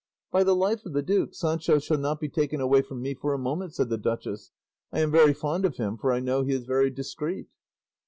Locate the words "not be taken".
1.99-2.59